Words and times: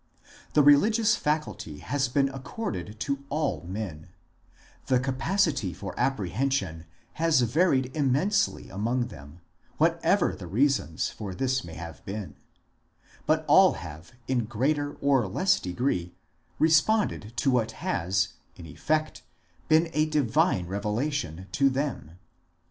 The 0.53 0.63
religious 0.63 1.15
faculty 1.15 1.77
has 1.77 2.07
been 2.07 2.27
accorded 2.29 2.99
to 3.01 3.23
all 3.29 3.61
men; 3.67 4.07
the 4.87 4.99
capacity 4.99 5.73
for 5.75 5.93
apprehension 5.95 6.85
has 7.21 7.41
varied 7.41 7.95
immensely 7.95 8.67
among 8.71 9.09
them, 9.09 9.41
whatever 9.77 10.33
the 10.35 10.47
reasons 10.47 11.09
for 11.09 11.35
this 11.35 11.63
may 11.63 11.75
have 11.75 12.03
been; 12.03 12.35
but 13.27 13.45
all 13.47 13.73
have 13.73 14.13
in 14.27 14.45
greater 14.45 14.93
or 15.01 15.27
less 15.27 15.59
degree 15.59 16.15
responded 16.57 17.33
to 17.35 17.51
what 17.51 17.73
has, 17.73 18.29
in 18.55 18.65
effect, 18.65 19.21
been 19.67 19.87
a 19.93 20.07
divine 20.07 20.65
revelation 20.65 21.45
to 21.51 21.69
them. 21.69 22.17